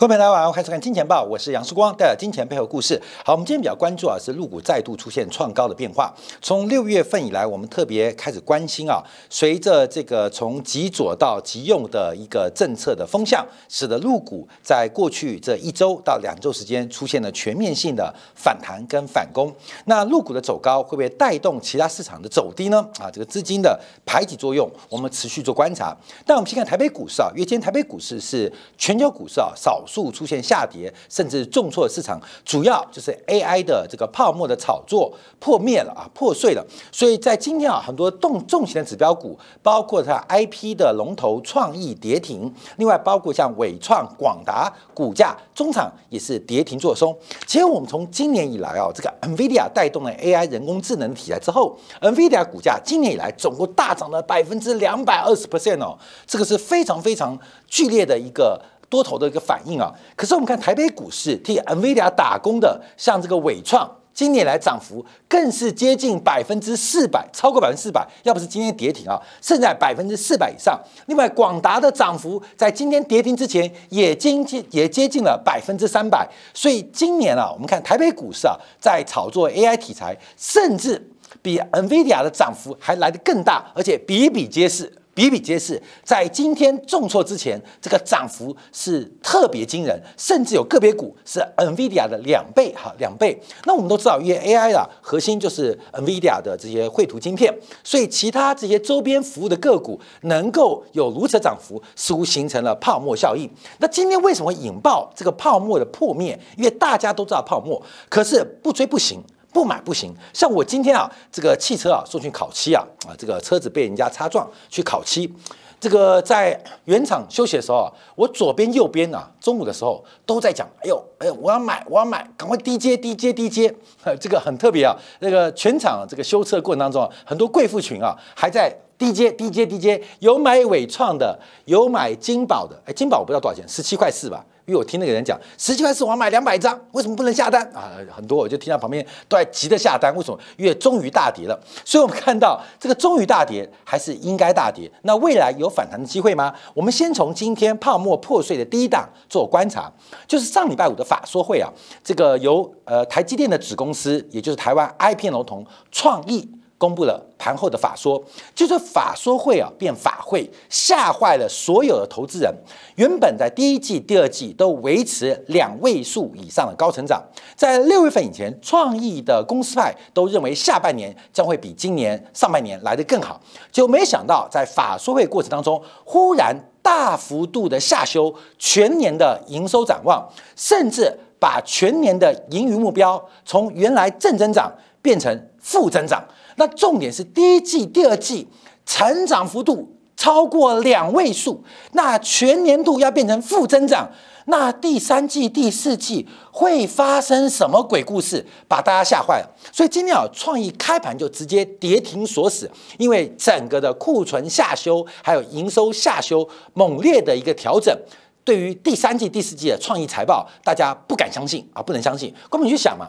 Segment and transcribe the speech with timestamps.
[0.00, 2.98] 各位朋友，大家好，欢迎收看《金钱报》，我是杨世光，带来金钱背后故事。
[3.22, 6.10] 好，我们今天比较关注啊，是陆股再度出现创高的变化。
[6.40, 19.54] 从六月份以来，我们特别开始关心啊，随着这个从极左到极右的一个政策的风向，使得陆股在过去这一周到两周时间出现了全面性的反弹跟反攻。
[19.84, 22.78] 那陆股的走高会不会带动其他市场的走低呢？
[22.98, 25.94] 啊，这个资金的排挤作用，我们持续做观察。
[26.24, 29.84] 但我们先看台北股市啊，因为今天台北股市是全球股市啊少。
[29.90, 36.64] 数出现下跌，甚至重挫市场，主要就是 AI 的这个泡沫的炒作破灭了啊，破碎了。
[36.92, 47.16] 所以在今天啊，很多动重型的指标股，包括它 IP 的龙头创意跌停，另外包括像伟创、广达股价中场也是跌停做松。
[47.46, 57.36] 其实我们从今年以来啊，这个 NVIDIA 带动了 AI 人工智能的题材之后，NVIDIA 股价今年以来总共大涨了百分之两百二十 percent 哦，这个是非常非常
[57.66, 58.60] 剧烈的一个。
[58.90, 68.04] 多头的一个反应啊，可是我们看台北股市替 NVIDIA 打工的，像这个伟创，今年来涨幅更是接近百分之四百，超过百分之四百。
[68.24, 70.78] 要不是今天跌停啊，剩在百分之四百以上。
[71.06, 76.28] 另外，广达的涨幅在今天跌停之前也接近也接近了百分之三百。
[76.52, 81.00] 所以今年啊，我们看台北股市啊，在炒作 AI 题材，甚至
[81.40, 84.92] 比 NVIDIA 的涨幅还来得更大，而且比比皆是。
[85.12, 93.38] 比比皆是，在今天重挫之前，这个涨幅是特别惊人，甚至有个别股是 NVIDIA 的两倍，哈，两倍。
[93.64, 97.52] 那我们都知道，因为 AI 啊，核心就是 NVIDIA 的这些绘图晶片，
[97.82, 103.50] 所以其他这些周边服务的个股能够有如此涨幅，似乎形成了泡沫效应。
[103.78, 106.38] 那今天为什么引爆这个泡沫的破灭？
[106.56, 109.20] 因为大家都知道泡沫，可是不追不行。
[109.52, 115.32] 不买不行，像我今天啊，这个汽车啊送去烤漆啊，啊，这个车子被人家擦撞去烤漆，
[115.80, 123.74] 这个在原厂休息的时候啊，我左边右边啊，中午的时候都在讲，哎呦，哎呦，我要买，我要买，赶快低接低接低接，
[124.20, 134.44] 这个很特别啊，那个全场这个修车过程当中啊，很多贵妇群啊还在低接低接低接，有买伟创的，有买金宝的，哎，金宝我不知道多少钱，十七块四吧。
[134.66, 137.90] 因为我听那个人讲，十七块四我要买两百张，为什么不能下单啊？
[138.14, 140.38] 很多我就听到旁边都在急着下单，为什么？
[140.56, 144.90] 因为终于大跌了，所以我们看到这个终于大跌还是应该大跌。
[145.02, 146.54] 那未来有反弹的机会吗？
[146.74, 149.90] 我们先从今天泡沫破碎的第一档做观察，
[150.28, 151.68] 就是上礼拜五的法说会啊，
[152.04, 156.48] 这个由呃台积电的子公司，也就是台湾 IP 龙头创意。
[156.80, 158.24] 公布了盘后的法说，
[158.54, 162.50] 就是法说会啊变法会，吓坏了所有的投资人。
[162.96, 167.22] 原本在第一季、第二季都维持两位数以上的高成长，
[167.54, 173.38] 在六月份以前，创意的公司派都认为下半年将会比今年上半年来得更好，
[173.70, 180.26] 就没想到在法说会过程当中，忽然大幅度的下修全年的营收展望，
[180.56, 186.24] 甚至把全年的盈余目标从原来正增长变成负增长。
[186.60, 188.46] 那重点是第一季、第二季
[188.84, 194.10] 成长幅度超过两位数，那全年度要变成负增长，
[194.44, 199.48] 那第三季、第四季会发生什么鬼故事，把大家吓坏了。
[199.72, 207.96] 所以今天啊，创意开盘就直接跌停锁死，因为整个的库存下修，还有营收下修，猛烈的一个调整，
[208.44, 212.34] 对于第三季、第四季的创意财报，大家不敢相信啊，不能相信。
[212.50, 213.08] 根本去想嘛，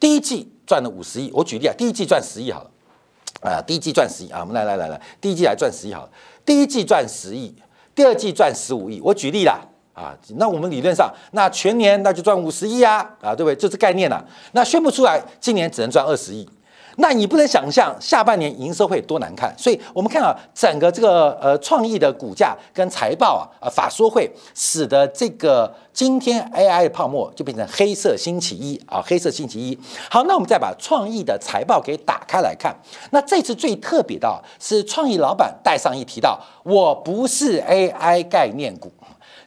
[0.00, 0.50] 第一季。
[0.66, 2.70] 赚了五十亿，我举例啊，第一季赚十亿好了，
[3.40, 6.10] 啊，第一季赚十亿啊，我们来来来来，第一季来赚十亿好了，
[6.46, 7.52] 第一季赚十亿，
[7.92, 9.58] 第二季赚十五亿，我举例啦，
[9.94, 13.56] 啊，那我们理论上，那全年那就赚五十亿啊，啊，对不对？
[13.56, 16.48] 就是概念了，那宣布出来，今年只能赚二十亿。
[16.96, 29.78] 那你不能想象下半年营收会多难看，所以我们看啊，整个这个呃创意的股价跟财报啊，呃法说会使得这个今天 AI 的泡沫就变成黑色星期一啊，黑色星期一。
[30.10, 32.74] 好，那我们再把创意的财报给打开来看，
[33.10, 38.90] 那这次最特别的是创意老板戴上一提到，我不是 AI 概念股。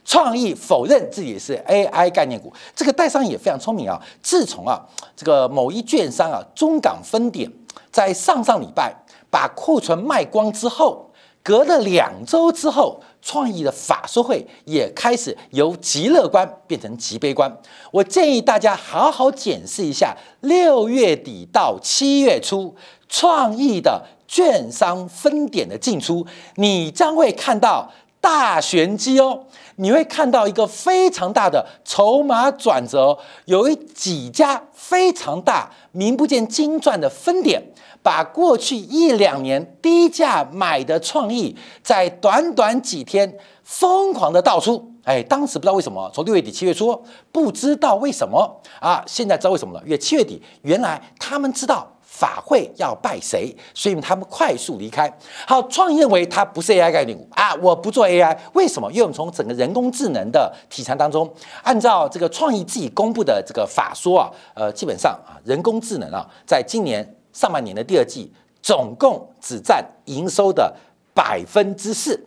[0.04, 4.00] 创意否认自己是 AI 概念股，这个代商也非常聪明啊。
[4.22, 4.78] 自从啊，
[5.16, 7.50] 这个某一券商啊，中港分点
[7.90, 8.94] 在上上礼拜
[9.30, 11.10] 把库存卖光之后，
[11.42, 17.50] 隔了两周之后，创意的法说会也开始由极乐观变成极悲观。
[17.90, 22.76] 我建议大家好好检视一下六月底到七月初
[23.08, 26.26] 创意的券商分点的进出，
[26.56, 27.90] 你将会看到。
[28.24, 29.44] 大玄机哦。
[29.76, 37.60] 你会看到一个非常大的筹码转折，有一几家非常大、名不见经传的分点，
[38.02, 44.92] 把过去一两年低价买的创意，在短短几天疯狂的倒出。
[45.02, 46.98] 哎，当时不知道为什么，从六月底七月初，
[47.30, 49.82] 不知道为什么啊，现在知道为什么了。
[49.84, 51.93] 因为七月底，原来他们知道。
[52.16, 55.12] 法会要拜谁，所以他们快速离开。
[55.48, 58.88] 好，创意认为它不是 AI 概念股啊，我不做 AI，为什么？
[58.92, 61.28] 因为我们从整个人工智能的题材当中，
[61.64, 68.32] 按照这个创意自己公布的这个法说啊，呃，基本上啊，人工智能啊，在今年上半年的第二季，
[68.62, 70.72] 总共只占营收的。
[71.14, 72.18] 百分之四，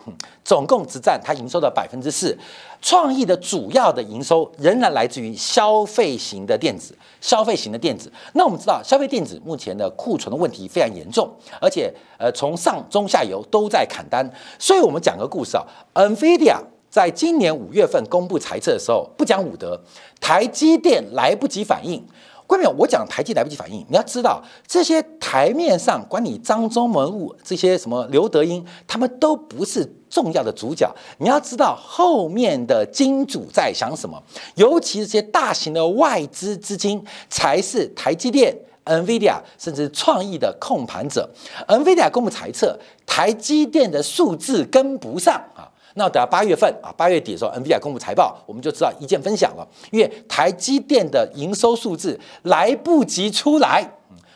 [0.45, 2.35] 总共只占它营收的百分之四。
[2.81, 8.11] 创意的主要的营收仍然来自于消费型的电子，消费型的电子。
[8.33, 11.29] 那我们知道，消费电子目前的库存的问题非常严重，
[11.59, 14.27] 而且呃，从上中下游都在砍单。
[14.57, 16.57] 所以我们讲个故事啊，NVIDIA
[16.89, 19.81] 在今年五月份公布财测的时候，不讲武德，
[20.21, 22.05] 台积电来不及反应。
[22.47, 30.89] 关键我讲台积来不及反应，你要知道这些台面上管你张忠谋物这些什么刘德英，他们都不是重要的主角。
[31.19, 34.23] 你要知道后面的金主在想什么，
[34.55, 41.29] 尤其这些大型的外资资金才是台积电、NVIDIA 甚至创意的控盘者。
[41.67, 45.67] NVIDIA 公布猜测，台积电的数字跟不上啊。
[45.97, 49.67] 那等到八月份啊，八月底的时候，NVIDIA 公布财报，我们就知道一键分享了。
[49.91, 53.83] 因为台积电的营收数字来不及出来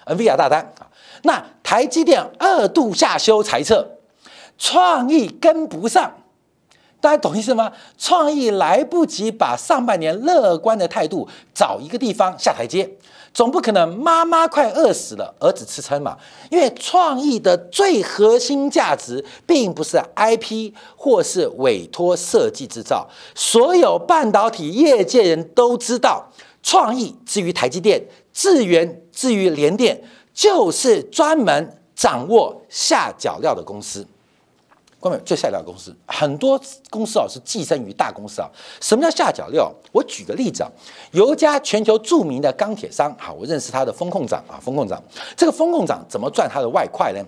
[0.06, 0.90] ，NVIDIA 大单啊。
[1.24, 3.88] 那台积电二度下修财测，
[4.58, 6.12] 创意跟不上，
[7.02, 7.72] 大家懂意思吗？
[7.98, 12.90] 创意来不及把上半年乐观的态度找一个地方下台阶。
[13.34, 16.18] 总不可能妈妈快饿死了，儿子吃撑嘛？
[16.50, 23.10] 因为创意的最核心价值，并不是 IP 或是委托设计制造。
[23.34, 26.30] 所有半导体业界人都知道，
[26.62, 34.06] 创意至于台积电、智源至于联电，就是专门掌握下脚料的公司。
[35.02, 36.62] 关门就下脚料公司，很多
[36.92, 38.48] 公司啊是寄生于大公司啊。
[38.80, 39.74] 什么叫下脚料？
[39.92, 40.70] 我举个例子啊，
[41.12, 45.02] 有一家全球著名的钢铁商，好，我认识他的风控长啊，风控长，
[45.36, 47.20] 这个风控长怎么赚他的外快呢？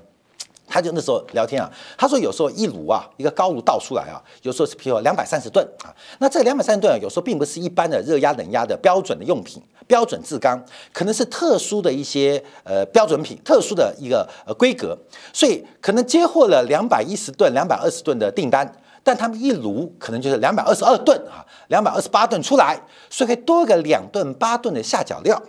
[0.73, 10.59] 他就那时候聊天啊，他说有时候一炉啊，一个高炉倒出来啊，有时候是譬如两百三十吨啊，那这两百三十吨啊，有时候并不是一般的热压冷压的标准的用品，标准制钢，
[10.91, 14.97] 可能是特殊的一些呃标准品，特殊的一个呃规格，
[15.31, 18.67] 所以可能接获了两百一十吨、两百二十吨的订单，
[19.03, 22.81] 但他们一炉可能就是两百二十二吨啊，两百二十八吨出来，
[23.11, 25.39] 所以可以多个两吨八吨的下脚料。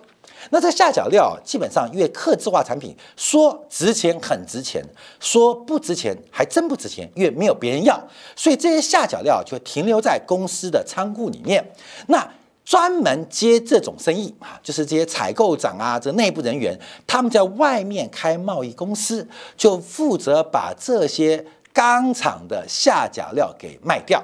[0.50, 4.82] 那这下脚料基本上因为刻字化产品，说值钱很值钱，
[5.20, 8.00] 说不值钱还真不值钱，因为没有别人要，
[8.37, 11.73] 所以这些下脚料就停留在公司的仓库里面。
[12.08, 12.29] 那
[12.64, 21.44] 专门接这种生意啊，就是这些采购长啊，这内部人员，他们在外面开贸易公司，就负责把这些
[21.75, 24.23] 钢厂的下脚料给卖掉。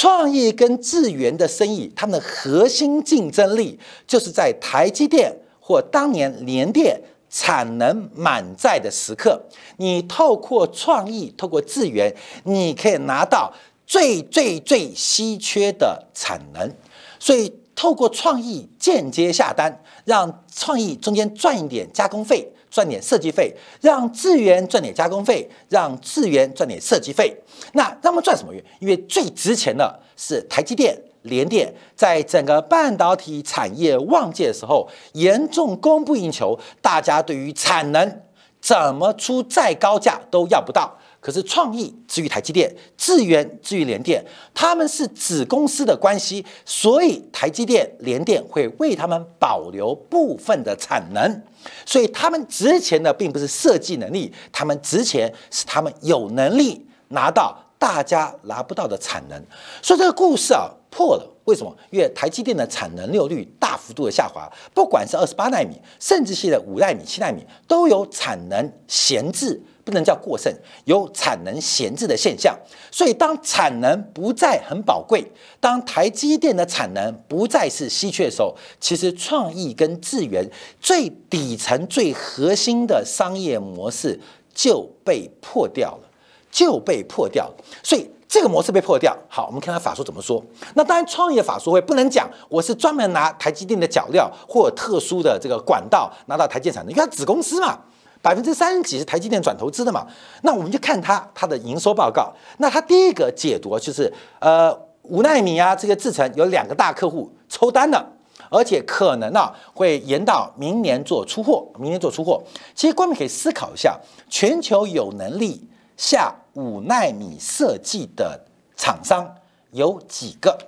[0.00, 9.42] 创意跟智源的生意，他们的核心竞争力就是在台积电或当年联电产能满载的时刻，
[9.78, 12.14] 你透过创意，透过智源，
[12.44, 13.52] 你可以拿到
[13.88, 16.72] 最最最稀缺的产能，
[17.18, 22.52] 所以透过创意间接下单，让创意中间赚一点加工费。
[22.70, 27.36] 赚点设计费，让智源赚点加工费，让智源赚点设计费。
[27.72, 28.52] 那让他们赚什么？
[28.80, 38.20] 因为最值钱的是台积电、联电，在整个半导体产业旺季的时候，严重供不应求，大家对于产能
[38.60, 40.97] 怎么出再高价都要不到。
[41.20, 51.42] 可是创意至于台积电，智源至于联电，他们是子公司的关系，所以台积电、联电会为他们保留部分的产能。
[51.84, 59.44] 所以他们值钱的并不是设计能力，他们值钱是他们有能力拿到大家拿不到的产能。
[59.82, 61.76] 所以这个故事啊破了，为什么？
[61.90, 69.60] 因为台积电的产能利用率大幅度的下滑，不管是二十八纳米，甚至现在五纳米、七纳米都有产能闲置。
[69.88, 70.52] 不能叫过剩，
[70.84, 72.54] 有产能闲置的现象。
[72.92, 80.46] 所以，当产能不再很宝贵，当台积电的产能不再是稀缺的时候，其实创意跟智源
[80.78, 84.20] 最底层、最核心的商业模式
[84.54, 86.10] 就被破掉了，
[86.50, 87.54] 就被破掉了。
[87.82, 89.16] 所以，这个模式被破掉。
[89.26, 90.44] 好，我们看看法说怎么说。
[90.74, 97.78] 那当然，创业法说会不能讲我是专门拿台积电的脚料或特殊的这个管道拿到台积产能，因为它子公司嘛。
[98.20, 100.06] 百分之三十几是台积电转投资的嘛？
[100.42, 102.32] 那我们就看它它的营收报告。
[102.58, 108.04] 那它第一个解读就是呃五纳米啊这个制程有两个大客户抽单了，
[108.50, 112.42] 而且可能啊会延到明年做出货，明年做出货。
[112.74, 113.98] 其实观众可以思考一下，
[114.28, 118.44] 全球有能力下五纳米设计的
[118.76, 119.34] 厂商
[119.70, 120.58] 有几个？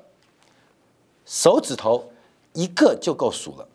[1.27, 2.11] 手指头
[2.55, 3.67] 一个就够数了。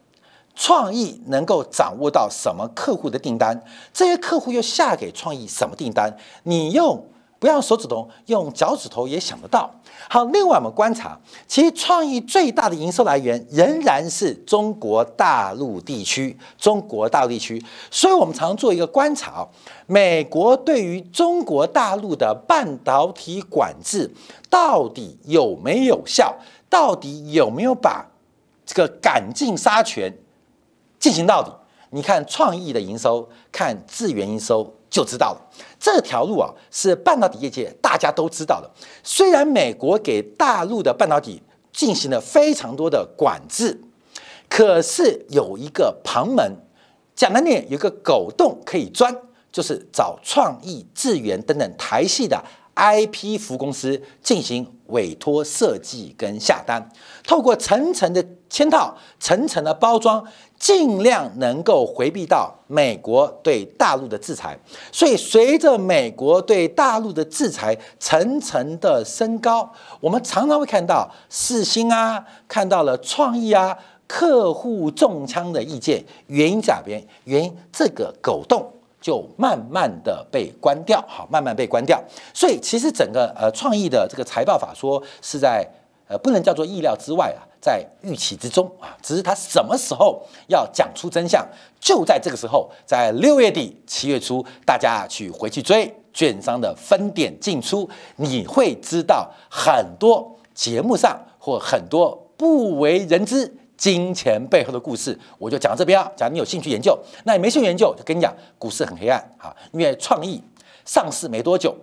[0.56, 3.62] 创意能够掌握到什么客户的订单，
[3.94, 6.16] 这些客户又下给创意什么订单？
[6.44, 7.06] 你用
[7.38, 9.70] 不要手指头，用脚趾头也想得到。
[10.10, 16.38] 好，另外我们观察，其实创意最大的营收来源仍然是中国大陆地区。
[16.58, 19.48] 中国大陆地区，所以我们常做一个观察：
[19.88, 24.10] 美国对于中国大陆的半导体管制
[24.50, 26.36] 到底有没有效？
[26.70, 28.06] 到底有没有把
[28.66, 30.14] 这个赶尽杀绝？
[31.06, 31.52] 进行到底，
[31.92, 35.52] 你看创意的营收，看智源营收就知道了。
[35.80, 38.68] 这条路啊，是半导体业界大家都知道的。
[39.04, 43.80] 虽然美国给大陆的半导体进行了非常多的管制，
[44.50, 46.54] 可是有一个旁门，
[47.16, 49.16] 讲难点，有个狗洞可以钻，
[49.52, 52.44] 就是找创意、智源等等台系的。
[52.76, 56.90] IP 服务公司进行委托设计跟下单，
[57.26, 60.24] 透过层层的嵌套、层层的包装，
[60.60, 64.60] 尽量能够回避到美国对大陆的制裁。
[64.92, 76.06] 所以，随着美国对大陆的制裁层层的升高，我们常常会看到四星啊，看到了创意啊，客户中枪的意见。
[76.28, 77.04] 原因在哪边？
[77.24, 78.72] 原因这个狗洞。
[79.06, 82.04] 就慢慢的被关掉，好，慢慢被关掉。
[82.34, 85.64] 所以其实整个呃创意的这个财报法说是在
[86.08, 91.48] 呃不能叫做意料之外啊，在预期之中啊，只是他什么时候要讲出真相，
[91.80, 103.56] 就在这个时候，在六月底七月初，大家去回去追券商的分点进出，你会知道很多节目上或很多不为人知。
[103.78, 106.12] 金钱背后的故事，我就讲这边啊。
[106.16, 109.56] 假如你有兴趣研究，那你没兴趣研究，就跟你讲，股市很黑暗啊。
[109.72, 110.42] 因为创意
[110.86, 111.76] 上市没多久，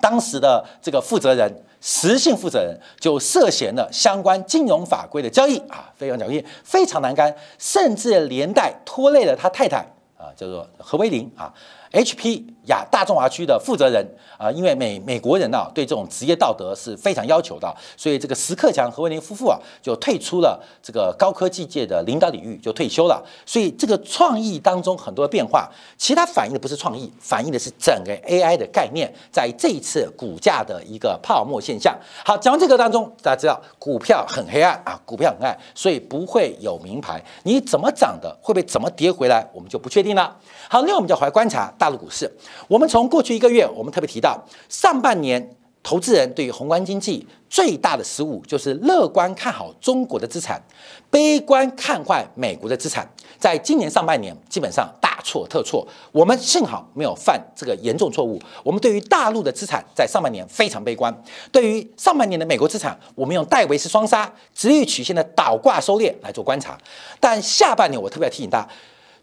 [0.00, 9.78] 当时的这个负责人，实性负责人就涉嫌了相关金融法规的交易啊，非常交易非常难干，甚至连带拖累了他太太
[10.18, 11.52] 啊，叫做何威林啊。
[11.92, 14.06] HP 亚大中华区的负责人
[14.38, 23.20] 啊，因为美美国人呢对这种职业道德是非常要求的，所以这个石克强何文林夫妇啊就退出了这个高科技界的领导领域，就退休了。
[23.44, 25.68] 所以这个创意当中很多的变化，
[25.98, 31.98] 其他反映的不是创意，反映的是整个 AI 的概念在这一次股价的一个泡沫现象。
[32.24, 37.20] 好，讲完这个当中，大家知道股票很黑暗啊，股票很暗，所以不会有名牌。
[37.42, 40.36] 你怎么涨的，会不会怎么跌回来，我们就不确定了。
[40.68, 41.72] 好，那我们就回来观察。
[41.80, 42.30] 大陆股市，
[42.68, 50.62] 我们从过去一个月，我们特别提到，上半年投资人对于宏观经济最大的失误，就是乐观看好中国的资产，
[51.08, 53.10] 悲观看坏美国的资产。
[53.38, 55.88] 在今年上半年，基本上大错特错。
[56.12, 58.38] 我们幸好没有犯这个严重错误。
[58.62, 61.10] 我们对于大陆的资产，在上半年非常悲观；
[61.50, 66.76] 对于上半年的美国资产，我们用戴维斯双杀、直率曲线的倒挂收敛来做观察。
[67.18, 68.68] 但下半年，我特别要提醒大家。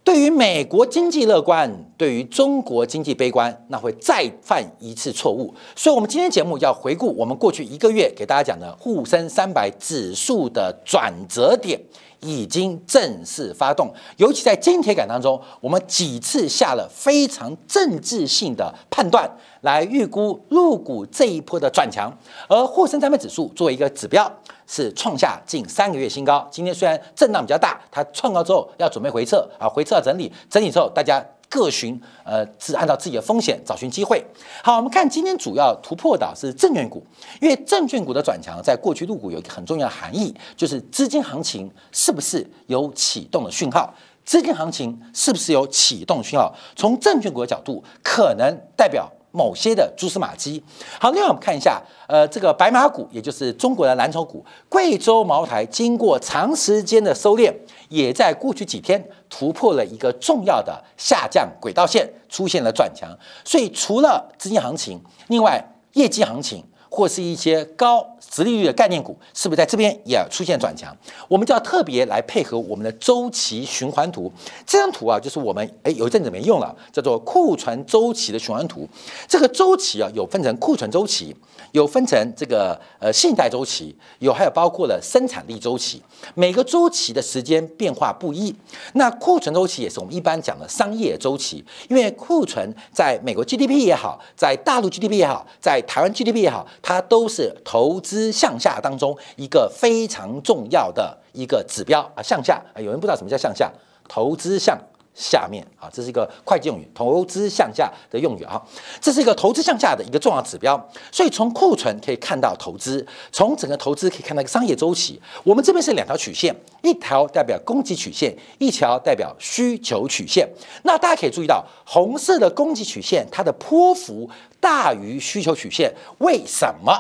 [0.08, 5.54] 对于美国经济乐观，对于中国经济悲观，那会再犯一次错误。
[5.76, 11.78] 所以，我们今天节目要回顾我们过去一个月给大家讲的沪深三百指数的转折点。
[12.20, 19.30] 已经正式发动，尤其在金铁杆当中，我们几次下了非常政治性的判断，
[19.62, 22.12] 来预估入股这一波的转强。
[22.48, 24.32] 而沪深三百指数作为一个指标，
[24.66, 26.48] 是创下近三个月新高。
[26.52, 31.24] 今天虽然震荡比较大，它创高之后要准备回撤啊，回撤要整理，整理之后大家。
[31.50, 34.24] 各寻呃，是按照自己的风险找寻机会。
[34.64, 37.06] 好，我们看今天主要突破的是证券股，
[37.42, 43.94] 因为证券股的转强，在过去入股有一个很重要的含义，就是资金行情是不是有启动的讯号？
[44.26, 46.54] 资金行情是不是有启动讯号？
[46.76, 49.10] 从证券股的角度，可能代表。
[49.38, 50.64] 某些的蛛丝马迹。
[51.00, 57.54] 好，另外我们看一下，呃，这个白马股，也就是中国的蓝筹股，贵州茅台，经过长时间的收敛，
[57.90, 63.16] 也在过去几天突破了一个重要的下降轨道线，出现了转强。
[63.46, 65.64] 所以，除了资金行情，另外
[65.94, 70.96] 业绩行情或是一些高殖利率的概念股是不是在这边也出现转强？
[71.28, 74.32] 我们就要特别来配合我们的周期循环图。
[74.66, 78.88] 这张图啊，就是我们哎有一阵子没用了，叫做库存周期的循环图。
[79.28, 81.36] 这个周期啊，有分成库存周期，
[81.72, 86.02] 有分成这个呃信贷周期，有还有包括了生产力周期。
[86.34, 88.56] 每个周期的时间变化不一。
[88.94, 103.72] 那库存周期也是我们一般讲的商业周期，因为库存在美国 GDP 也好，在大陆 GDP 也好，在台湾 GDP 也好，它都是投资向下当中一个非常重要的一个指标啊，向下啊，有人不知道什么叫向下，
[104.08, 104.80] 投资向。
[105.18, 108.62] 下面啊，这是一个会计用语，投资向下的用语啊，
[109.02, 110.80] 这是一个投资向下的一个重要指标。
[111.12, 115.20] 所以从库存可以看到投资，从整个投资可以看到一个商业周期。
[115.44, 120.48] 我们这边是两条曲线，一条代表供给曲线，一条代表需求曲线。
[120.84, 126.94] 那大家可以注意到，红色的供给曲线它的波幅大于需求曲线，为什么？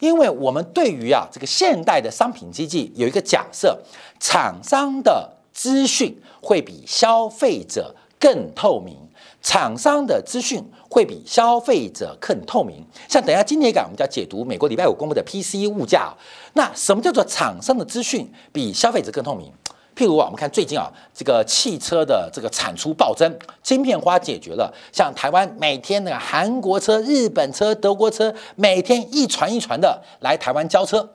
[0.00, 3.78] 因为我们对于啊这个现代的商品经济有一个假设，
[4.18, 5.36] 厂商的。
[5.52, 8.96] 资讯会比消费者更透明，
[9.42, 12.86] 厂商的资讯会比消费者更透明。
[13.08, 16.14] 像等一下今天讲，我们就要解读美国礼拜五公布的 P C 物价。
[16.54, 19.52] 那什么叫做厂商的资讯比消费者更透明？
[20.00, 23.30] 譬如啊，我们看最近啊，这个汽车的这个产出暴增，
[23.62, 24.72] 晶片花解决了。
[24.90, 31.10] 像台湾每天那个韩国车、日本车、德国车，每天一船一船的来台湾交车，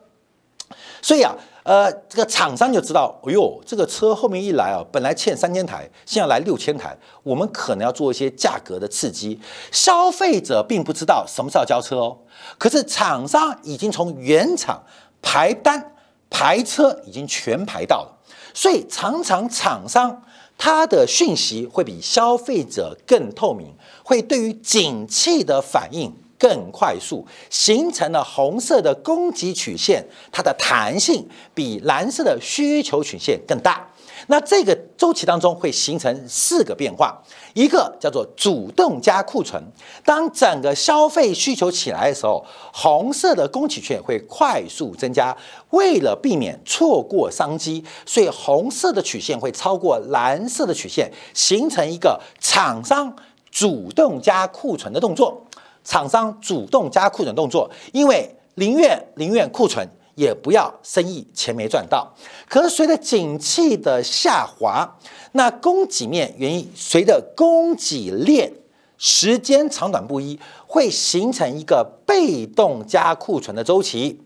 [1.02, 1.34] 所以啊。
[1.66, 9.40] 呃，这个厂商就知道，哎呦，这个车后面一来啊，本来欠三千台，现在来六千台，我们可能要做一些价格的刺激。
[9.72, 12.16] 消费者并不知道什么时候交车哦，
[12.56, 14.80] 可是厂商已经从原厂
[15.20, 15.92] 排单
[16.30, 18.15] 排车，已经全排到了，
[18.56, 20.22] 所以常常厂商
[20.56, 26.12] 它的讯息会比消费者更透明，会对于景气的反应。
[26.38, 33.88] 更快速形成了红色的供给曲线，它的弹性比蓝色的需求曲线更大。
[34.28, 37.22] 那这个周期当中会形成四个变化，
[37.54, 39.62] 一个叫做主动加库存。
[40.04, 45.36] 当整个消费需求起来的时候，红色的供给曲线会快速增加。
[45.70, 53.14] 为了避免错过商机，所以红色的曲线会超过蓝色的曲线，形成一个厂商
[53.50, 55.42] 主动加库存的动作。
[55.84, 62.12] 厂商主动加库存动作，因为宁愿宁愿库存，也不要生意钱没赚到。
[62.48, 64.98] 可是随着景气的下滑，
[65.32, 68.52] 那供给面原因随着供给链
[68.98, 74.20] 时间长短不一，会形成一个被动加库存的周期。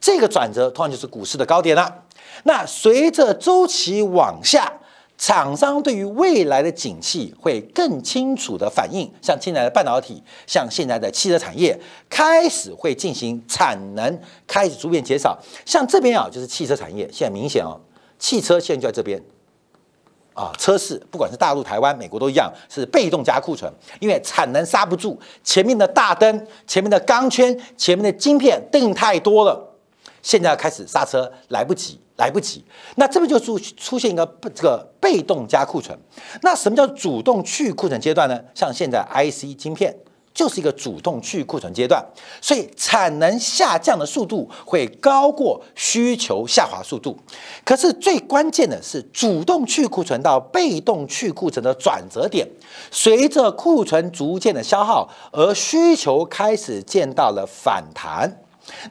[0.00, 2.04] 这个转折通常就是股市的高点了。
[2.44, 4.72] 那随着周期往下。
[5.18, 11.78] 厂商对于未来的景气会更清楚的反应，像现在的半导体，像现在的汽车产业
[12.10, 15.38] 开始会进行产能开始逐渐减少。
[15.64, 17.80] 像这边啊，就是汽车产业，现在明显哦，
[18.18, 19.22] 汽车现在就在这边
[20.34, 29.74] 啊，车市不管是大陆、台湾、美国都一样，是被动加库存，因为产能刹不住，前面的大灯、前面的钢圈、前面的晶片订太多了，
[30.20, 31.98] 现在开始刹车来不及。
[32.16, 34.24] 来不及，那这边就出出现一个
[34.54, 35.98] 这个被动加库存。
[36.42, 38.40] 那什么叫主动去库存阶段呢？
[38.54, 39.94] 像现在 IC 晶片
[40.32, 42.02] 就是一个主动去库存阶段，
[42.40, 47.18] 所以产能下降的速度会高过需求下滑速度。
[47.64, 52.48] 可是最关键的是主动去库存到被动去库存的转折点，
[52.90, 58.40] 随着库存逐渐的消耗，而需求开始见到了反弹，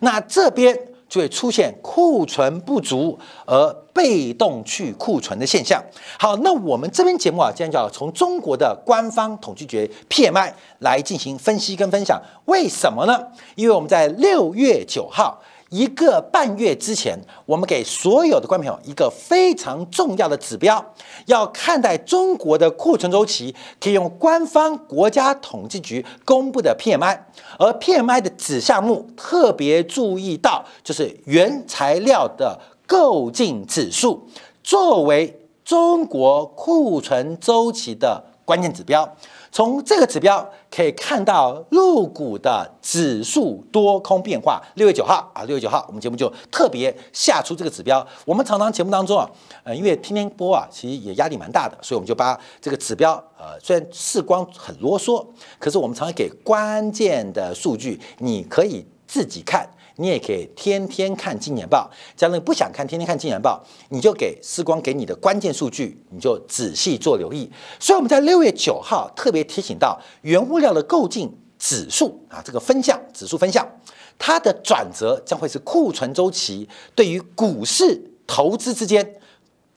[0.01, 0.94] 那这边。
[1.07, 5.83] 就会出现库存不足而被动去库存的现象。
[6.19, 12.21] 好，那我们这边节目啊，今天就要从中国的官方统计局 PMI 来进行分析跟分享。
[12.45, 13.27] 为什么呢？
[13.55, 15.41] 因为我们在六月九号。
[15.69, 20.93] 一个半月之前，我们给所有的观众朋友一个非常重要的指标，
[21.25, 27.19] 要看待中国的库存周期，可以用官方国家统计局公布的 PMI，
[27.57, 34.27] 而 PMI 的子项目特别注意到，就是原材料的购进指数，
[34.63, 39.17] 作为中国库存周期的关键指标。
[39.55, 44.61] 从这个指标可以看到入股的指数多空变化。
[44.73, 48.05] 六月九号啊，六月九号，我们节目就特别下出这个指标。
[48.25, 49.25] 我们常常节目当中啊，
[49.63, 55.25] 呃，因为天天播啊，其实也压力蛮大的，所以我们就把这个指标，呃，虽然视光很啰嗦，
[55.57, 59.65] 可是我们常常给关键的数据，你可以自己看。
[59.97, 67.49] 你也可以天天看金年报，假如你不想看天天看金年报，你就给时光给你的关键数据，你就仔细做留意。
[67.79, 73.65] 所以我们在六月九号特别提醒到，原物料的购进指数啊，这个分项指数分项，
[74.19, 79.15] 它的转折将会是库存周期对于股市投资之间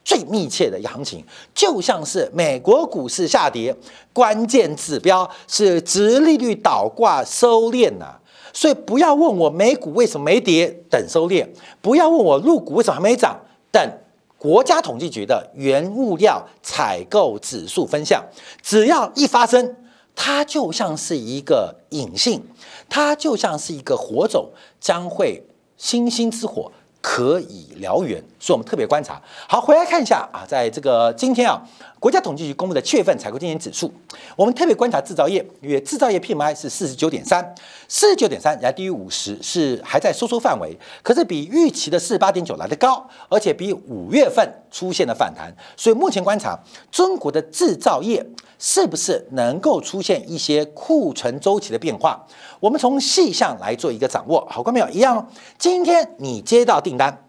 [0.05, 3.77] 最密切的行情，就像是美国股市下跌，
[4.13, 8.19] 关键指标是直利率倒挂收敛呐。
[8.53, 11.47] 所以不要问我美股为什么没跌，等收敛；
[11.81, 13.39] 不要问我入股为什么还没涨，
[13.71, 13.93] 等
[14.37, 18.25] 国家统计局的原物料采购指数分项，
[18.63, 19.77] 只要一发生。
[20.21, 22.43] 它就像是一个隐性，
[22.89, 29.23] 它就像是一个火种，将会星星之火可以燎原，所以我们特别观察。
[29.47, 31.63] 好，回来看一下啊，在这个今天啊。
[32.01, 33.93] 国家统计局公布的七月份采购经理指数，
[34.37, 37.55] 我们特别观察制造业，因为制造业 PMI 是四十九点三，
[37.89, 46.57] 四十九点三，然低于五十，是还在收缩范围，可是比预期的四十八点九来的高，而且比五月份出现了反弹，所以目前观察
[46.93, 48.25] 中国的制造业
[48.61, 52.25] 是不是能够出现一些库存周期的变化？
[52.61, 54.47] 我们从细项来做一个掌握。
[54.49, 55.27] 好，观众朋友一样哦，
[55.59, 57.25] 今天你接到订单，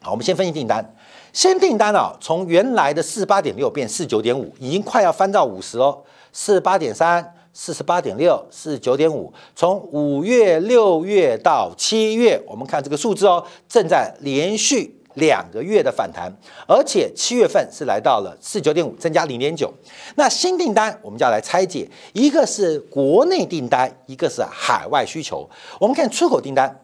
[0.00, 0.94] 好，我们先分析订单。
[1.32, 6.02] 新订单啊，从原来的四十八点六变四九点五，已经快要翻到五十哦。
[6.32, 16.32] 四十八点三、四十八点六、四十九点五，从五月、六月到七月，我们看这个数字哦，正在连续两个月的反弹，
[16.66, 19.72] 而且七月份是来到了四九点五，增加零点九。
[20.16, 25.48] 那新订单我们就要来拆解，一个是国内订单，一个是海外需求。
[25.80, 26.80] 我们看出口订单。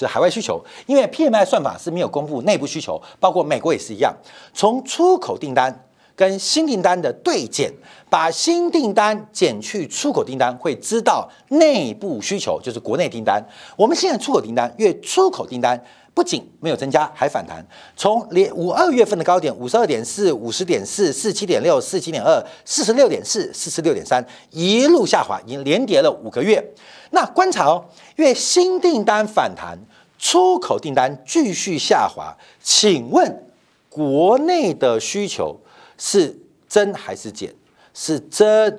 [0.00, 4.14] 是海外需求，因为 PMI 算法是没有公布内部需求，包括美国也是一样。
[4.54, 5.86] 从出口订单
[6.16, 7.70] 跟新订单的对减，
[8.08, 13.42] 把新订单减去出口订单，会知道内部需求就是国内订单。
[13.76, 15.82] 我们现在出口订单，越出口订单
[16.14, 17.64] 不仅没有增加，还反弹。
[17.96, 26.62] 从连五二月份的高点五十二点四、五十点四、四七点六、四七点二、四十六点四、四十六点三，一路下滑，已经连跌了五个月。
[27.10, 27.84] 那观察哦，
[28.16, 29.78] 因为新订单反弹。
[30.22, 33.48] 出口订单继续下滑，请问
[33.88, 35.58] 国内的需求
[35.96, 37.54] 是增还是减？
[37.94, 38.78] 是增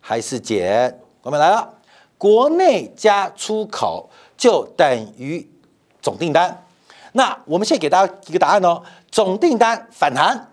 [0.00, 0.98] 还是减？
[1.20, 1.74] 我们来了，
[2.16, 5.46] 国内加出口就等于
[6.02, 6.66] 总订单。
[7.12, 10.50] 那我们现在给大家一个答案哦，总订单反弹，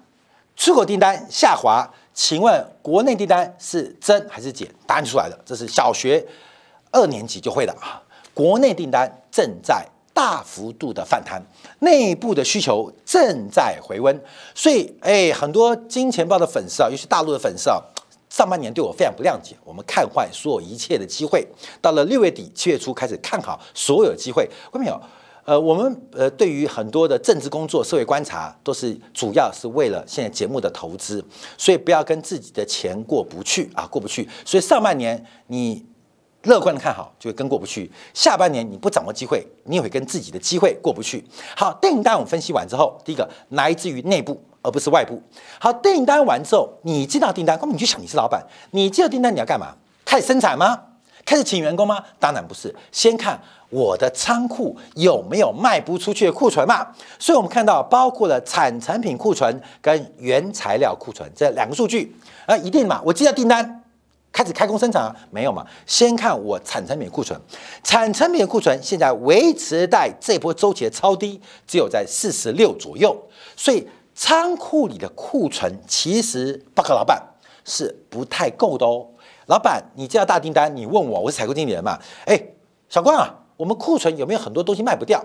[0.56, 4.70] 出口订单下滑，请问国内订单是增还是减？
[4.88, 6.26] 答案出来了，这是小学
[6.92, 8.02] 二年级就会的啊。
[8.34, 9.86] 国内订单正在。
[10.12, 11.42] 大幅度的反弹，
[11.80, 14.22] 内部的需求正在回温，
[14.54, 17.80] 所以哎，很多金钱豹的粉丝啊，尤其大陆的粉丝啊，
[18.30, 21.48] 上半年对我非常不谅解，我们看坏所有一切的机会，
[21.80, 25.02] 到了六月底七月初开始看好所有机会，看到没有？
[25.50, 31.26] 呃，我们呃对于很多的政治工作、社会观察，都是主要是为了现在节目的投资，
[31.58, 34.30] 所以不要跟自己的钱过不去啊，过不去。
[34.46, 35.84] 所以上半年你。
[36.44, 41.22] 乐观的看好就会跟过不去，下半年你不掌握机会，你也会跟自己的机会过不去。
[41.54, 45.22] 好，订单我们分析完之后，第一个来自于内部而不是外部。
[45.60, 49.76] 好，订单完之后，你接到订单，那么你就想你是老板，你接到订单你要干嘛？
[50.06, 50.82] 开始生产吗？
[51.26, 52.02] 开始请员工吗？
[52.18, 53.38] 当然不是，先看
[53.70, 56.88] 我的仓库有没有卖不出去的库存嘛。
[57.18, 63.76] 所以我们看到包括了产产品库存跟原材料库存这两个数据，啊，一定嘛，我接到订单。
[64.32, 65.16] 开始开工生产啊？
[65.32, 65.66] 没有嘛？
[65.88, 67.38] 先看我产成品库存，
[67.84, 73.24] 产成品库存现在维持在这波周期的超低，只有在四十六左右。
[73.56, 77.20] 所以仓库里的库存其实报告老板
[77.66, 79.08] 是不太够的哦。
[79.48, 81.98] 老板，你接到大订单，你问我，我是采购经理人嘛？
[82.26, 82.40] 哎，
[82.88, 85.22] 小关啊，我们库存有没有很多东西卖不掉？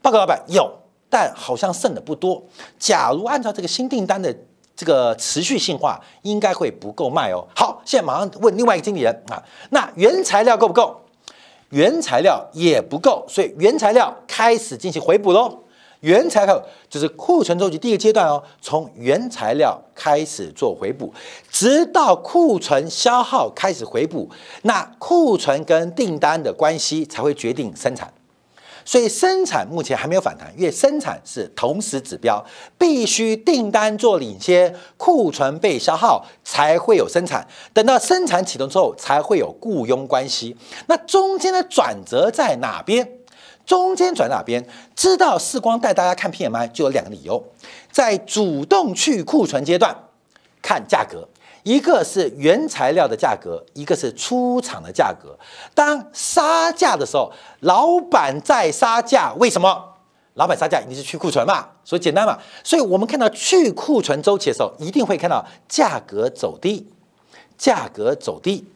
[0.00, 0.72] 报告老板有，
[1.10, 2.42] 但好像剩的不多。
[2.78, 4.34] 假如按照这个新订单的。
[4.76, 7.46] 这个持续性化应该会不够卖哦。
[7.54, 11.00] 好，现在马上问另外一个经理人啊，那原材料够不够？
[11.68, 15.60] 原材料也不够，所以原材料开始进行回补喽。
[16.04, 21.10] 原材料就是库存周期第一个阶段哦，从原材料开始做回补，
[21.50, 24.28] 直到库存消耗开始回补，
[24.62, 28.12] 那库存跟订单的关系才会决定生产。
[28.84, 32.44] 所以生产目前还没有反弹，因为生产是同时指标，
[32.76, 37.48] 必须订单做领先，库存被消耗才会有生产。
[37.72, 40.54] 等到生产启动之后，才会有雇佣关系。
[40.86, 43.08] 那中间的转折在哪边？
[43.66, 44.66] 中间转哪边？
[44.94, 47.42] 知道世光带大家看 PMI 就有两个理由，
[47.90, 49.96] 在主动去库存阶段
[50.60, 51.28] 看价格。
[51.62, 55.34] 一个是原材料的价格，一个是出厂的价格。
[55.74, 59.94] 当杀价的时候，老板在杀价，为什么？
[60.34, 62.38] 老板杀价一定是去库存嘛，所以简单嘛。
[62.62, 66.86] 所以我们看到去库存周期的时候，一定会看到价格走低，
[67.56, 68.66] 价格走低。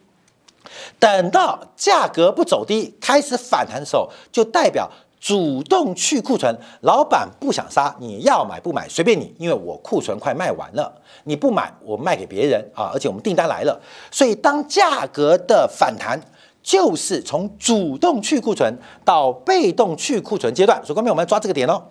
[0.99, 6.55] 等到价格不走低，开始反弹的时候，就代表主动去库存。
[6.81, 10.93] 老板不想杀，你要买不买随便你，因为我库存快卖完了，
[11.25, 13.81] 你不买我卖给别人啊，而且我们订单来了。
[14.11, 16.19] 所以当价格的反弹，
[16.63, 20.79] 就是从主动去库存到被动去库存阶段。
[20.85, 21.81] 所以，后面我们要抓这个点哦，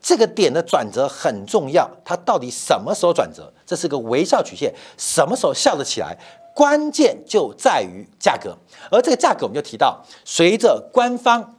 [0.00, 3.52] 这个点的转折很重要，它到底什么时候转折？
[3.64, 6.16] 这是个微笑曲线，什么时候笑得起来？
[6.56, 8.56] 关键就在于价格，
[8.90, 11.54] 而这个价格我们就提到，随着官方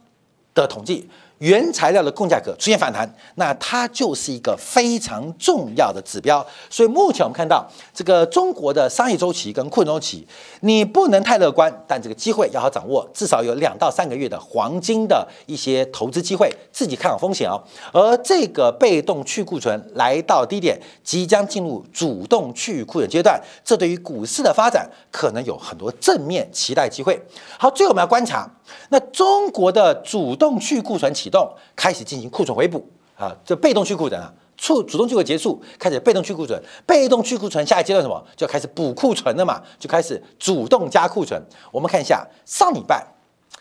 [0.52, 1.08] 的统计。
[1.38, 6.44] 原材料的供价格出现反弹，那它就是一个非常重要的指标。
[6.68, 10.26] 所以目前我们看到这个中国的商业周期跟库存周期，
[10.60, 17.62] 你不能太乐观，但这个机会要好掌握，至少有两到三个月的黄金的一些投资机会，自己看好风险哦。
[17.92, 27.20] 而这个被动去库存来到低点，即将进入主动去库存阶段，这对于股市的发展可能有很多正面期待机会。
[27.58, 28.50] 好，最后我们要观察。
[28.90, 32.88] 那中国的主动去库存启动，开始进行库存回补
[33.18, 41.40] 啊，这被动去库存啊，促主动去库结束，开始被动去库存，被动去库存下一阶段什么，就开始补库存了嘛，就开始主动加库存。
[41.70, 43.06] 我们看一下上礼拜，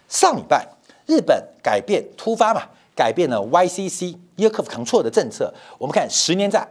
[0.08, 0.66] 上礼拜
[1.06, 2.64] 日本改变突发嘛，
[2.96, 5.54] 改变了 YCC Yield Curve Control 的政策。
[5.78, 6.66] 我们看十年债，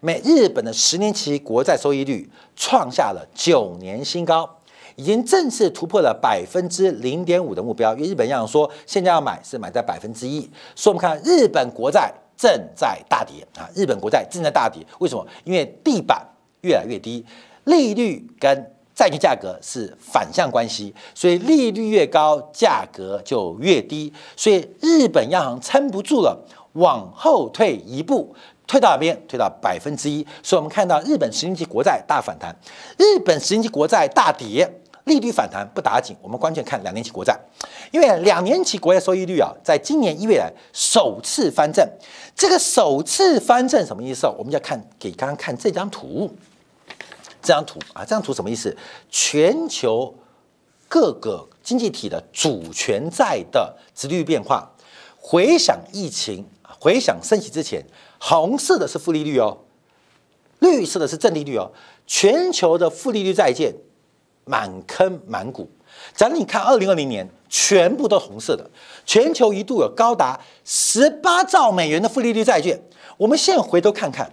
[0.00, 4.57] 美日本的十年期国债收益率创下了九年新高。
[4.98, 10.40] 已经正式突破了百分之零点五的目标，因为日本央行说现在要买是买在百分之一，
[10.74, 15.24] 所以我们看日本国债正在大跌啊，日本国债正在大跌，为什么？
[15.44, 16.26] 因为地板
[16.62, 17.24] 越来越低，
[17.62, 28.34] 利率跟债券价格是反向关系，所以利率越高，价格就越低，所以日本央行撑不住了，往后退一步，
[28.66, 29.16] 退到哪边？
[29.28, 32.52] 退到百分之一，所以我们看到日本十年期国债大反弹，
[32.98, 34.68] 日本十年期国债大跌。
[35.08, 37.36] 利率反弹不打紧，我们关键看两年期国债，
[37.90, 41.84] 因为两年期国债收益率啊，在今年一月来首次翻正。
[42.36, 44.28] 这个首次翻正什么意思？
[44.38, 46.32] 我们要看给刚刚看这张图，
[47.42, 48.76] 这张图啊，这张图什么意思？
[49.10, 50.14] 全球
[50.86, 54.70] 各个经济体的主权债的殖利率变化，
[55.18, 57.84] 回想疫情，回想升息之前，
[58.20, 59.58] 红色的是负利率哦，
[60.60, 61.72] 绿色的是正利率哦，
[62.06, 63.74] 全球的负利率债券。
[64.48, 65.68] 满坑满谷，
[66.14, 68.68] 假如你看二零二零年，全部都红色的，
[69.04, 72.80] 全球一度有高达十八兆美元的负利率债券。
[73.18, 74.32] 我们现在回头看看，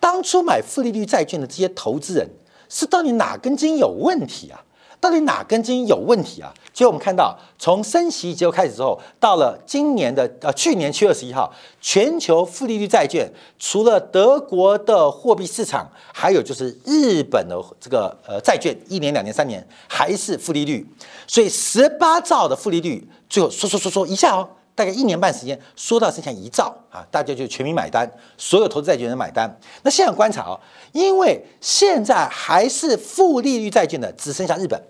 [0.00, 2.28] 当初买负利率债券的这些投资人，
[2.68, 4.64] 是到底哪根筋有问题啊？
[5.04, 6.50] 到底哪根筋有问题啊？
[6.72, 20.86] 其实我们看到，从升息结构开始之后，到了今年的呃去年七月二十一号，全球负利率债券除了德国的货币市场，还有就是日本的这个呃债券，一年、两年、三年还是负利率。
[21.26, 29.54] 所以十八兆的负利率，最后说说说说一下哦，大概一年半时间，说到剩下一兆啊，大家就全民买单，所有投资债券人买单。
[29.82, 30.58] 那现在观察哦，
[30.92, 34.82] 因为现在还是负利率债券的，只剩下日本。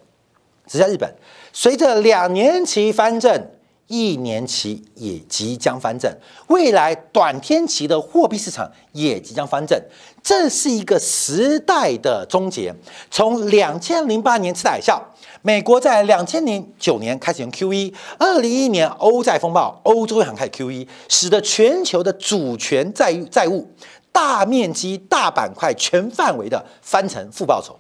[0.66, 1.14] 只在日本，
[1.52, 3.50] 随着两年期翻正，
[3.86, 6.10] 一年期也即将翻正，
[6.46, 9.78] 未来短天期的货币市场也即将翻正，
[10.22, 12.74] 这是一个时代的终结。
[13.10, 14.98] 从两千零八年次贷海啸，
[15.42, 23.68] 美国在两千零九年开始用 QE，二零一一年欧债风暴，欧洲央行开始 QE，使得全球的主权债债务
[24.10, 27.78] 大面积、大板块、全范围的翻成负报酬、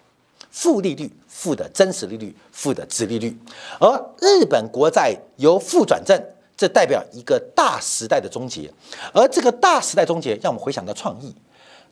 [0.54, 1.10] 负利率。
[1.34, 3.36] 负的真实利率，负的值利率，
[3.80, 6.16] 而日本国债由负转正，
[6.56, 8.72] 这代表一个大时代的终结。
[9.12, 11.34] 而这个大时代终结，让我们回想到创意。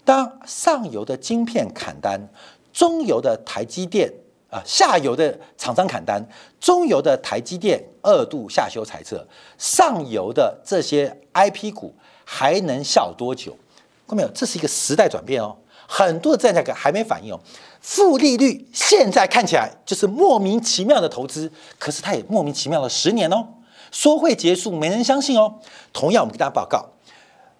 [0.05, 2.29] 当上游的晶片砍单，
[2.72, 4.11] 中游的台积电
[4.48, 6.25] 啊，下游的厂商砍单，
[6.61, 9.27] 中游的台积电二度下修猜测，
[9.59, 11.92] 上游的这些 IP 股
[12.25, 13.57] 还能笑多久？
[14.07, 14.29] 看到没有？
[14.29, 15.57] 这是一个时代转变哦，
[15.94, 17.38] 很多的债价格还没反应哦。
[17.83, 23.46] 负利率现在看起来就是莫名其妙的投资，可是它也莫名其妙了十年哦，
[23.90, 25.57] 说会结束没人相信哦。
[25.92, 26.87] 同样，我们跟大家报告，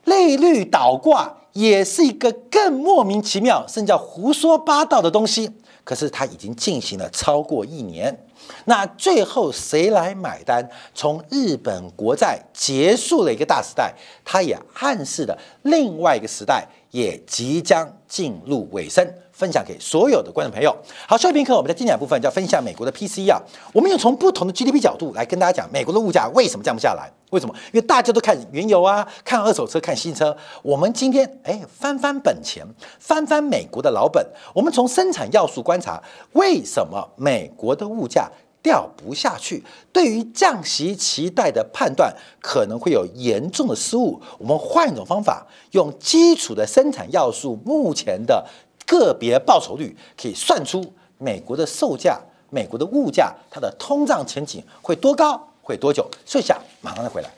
[0.05, 5.51] 利率倒挂也是一个更莫名其妙，甚至叫胡说八道的东西。
[5.85, 8.25] 可是它已经进行了超过一年，
[8.66, 10.71] 那最后谁来买单？
[10.95, 13.92] 从日本国债结束了一个大时代，
[14.25, 19.07] 它也暗示了另外一个时代也即将进入尾声。
[19.33, 20.76] 分享给所有的观众朋友。
[21.09, 23.40] 好，下一篇课我们在精讲部分就要分享美国的 PCE 啊。
[23.72, 27.11] 我们用从不同的 GDP 角度来跟大家讲美国的物价为什么降不下来？
[27.31, 27.55] 为什么？
[27.72, 30.37] 因为大家都看原油啊，看二手车，看新车。
[30.62, 32.64] 我们今天哎翻翻本钱，
[33.00, 34.24] 翻翻美国的老本，
[34.55, 36.00] 我们从生产要素观察，
[36.35, 38.31] 为什么美国的物价
[38.62, 39.62] 掉不下去。
[39.92, 44.20] 对于降息期待的判断，可能会有严重的失误。
[44.38, 48.46] 我们换一种方法，用基础的生产要素，目前的
[48.87, 52.20] 个别报酬率，可以算出美国的售价、
[52.51, 56.09] 美国的物价，它的通胀前景会多高，会多久？
[56.25, 57.31] 睡下，马上再回来。